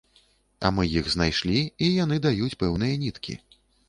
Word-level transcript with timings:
А 0.69 0.69
мы 0.77 0.85
іх 0.99 1.09
знайшлі, 1.15 1.59
і 1.87 1.89
яны 2.03 2.17
даюць 2.25 2.57
пэўныя 2.65 2.97
ніткі. 3.03 3.37